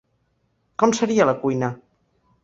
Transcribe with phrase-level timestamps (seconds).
[0.83, 1.69] Com seria la cuina?